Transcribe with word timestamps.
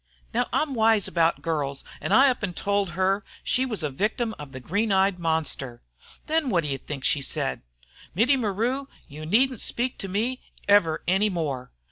Now, 0.33 0.47
I'm 0.51 0.73
wise 0.73 1.07
'bout 1.09 1.43
girls, 1.43 1.83
an' 2.01 2.11
I 2.11 2.29
up 2.31 2.41
an' 2.43 2.53
tol' 2.53 2.87
her 2.87 3.23
she 3.43 3.67
was 3.67 3.83
a 3.83 3.91
victim 3.91 4.33
of 4.39 4.51
the 4.51 4.59
green 4.59 4.91
eyed 4.91 5.19
monster. 5.19 5.83
Then 6.25 6.49
wot 6.49 6.63
you 6.63 6.79
think 6.79 7.03
she 7.03 7.21
said? 7.21 7.61
'Mittie 8.15 8.35
Maru, 8.35 8.87
you 9.07 9.27
needn't 9.27 9.59
speak 9.61 9.99
to 9.99 10.07
me 10.07 10.41
ever 10.67 11.03
any 11.07 11.29
more.' 11.29 11.71